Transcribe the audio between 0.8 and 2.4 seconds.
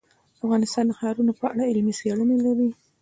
د ښارونو په اړه علمي څېړنې